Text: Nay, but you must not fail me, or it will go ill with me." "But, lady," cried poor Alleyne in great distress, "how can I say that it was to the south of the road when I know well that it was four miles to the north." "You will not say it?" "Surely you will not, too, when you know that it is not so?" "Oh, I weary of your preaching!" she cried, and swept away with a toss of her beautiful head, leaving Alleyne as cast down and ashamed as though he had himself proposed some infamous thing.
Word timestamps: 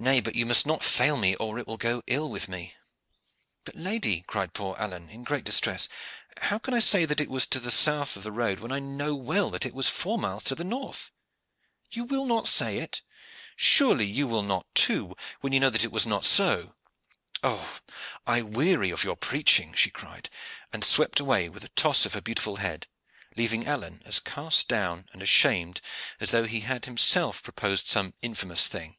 Nay, 0.00 0.20
but 0.20 0.36
you 0.36 0.46
must 0.46 0.64
not 0.64 0.84
fail 0.84 1.16
me, 1.16 1.34
or 1.34 1.58
it 1.58 1.66
will 1.66 1.76
go 1.76 2.04
ill 2.06 2.30
with 2.30 2.46
me." 2.48 2.76
"But, 3.64 3.74
lady," 3.74 4.20
cried 4.28 4.54
poor 4.54 4.76
Alleyne 4.78 5.10
in 5.10 5.24
great 5.24 5.42
distress, 5.42 5.88
"how 6.40 6.56
can 6.60 6.72
I 6.72 6.78
say 6.78 7.04
that 7.04 7.20
it 7.20 7.28
was 7.28 7.48
to 7.48 7.58
the 7.58 7.72
south 7.72 8.16
of 8.16 8.22
the 8.22 8.30
road 8.30 8.60
when 8.60 8.70
I 8.70 8.78
know 8.78 9.16
well 9.16 9.50
that 9.50 9.66
it 9.66 9.74
was 9.74 9.88
four 9.88 10.16
miles 10.16 10.44
to 10.44 10.54
the 10.54 10.62
north." 10.62 11.10
"You 11.90 12.04
will 12.04 12.26
not 12.26 12.46
say 12.46 12.78
it?" 12.78 13.02
"Surely 13.56 14.06
you 14.06 14.28
will 14.28 14.44
not, 14.44 14.72
too, 14.76 15.16
when 15.40 15.52
you 15.52 15.58
know 15.58 15.68
that 15.70 15.82
it 15.84 15.92
is 15.92 16.06
not 16.06 16.24
so?" 16.24 16.76
"Oh, 17.42 17.80
I 18.24 18.40
weary 18.42 18.90
of 18.92 19.02
your 19.02 19.16
preaching!" 19.16 19.74
she 19.74 19.90
cried, 19.90 20.30
and 20.72 20.84
swept 20.84 21.18
away 21.18 21.48
with 21.48 21.64
a 21.64 21.68
toss 21.70 22.06
of 22.06 22.12
her 22.14 22.20
beautiful 22.20 22.58
head, 22.58 22.86
leaving 23.36 23.66
Alleyne 23.66 24.00
as 24.04 24.20
cast 24.20 24.68
down 24.68 25.08
and 25.12 25.22
ashamed 25.22 25.80
as 26.20 26.30
though 26.30 26.44
he 26.46 26.60
had 26.60 26.84
himself 26.84 27.42
proposed 27.42 27.88
some 27.88 28.14
infamous 28.22 28.68
thing. 28.68 28.94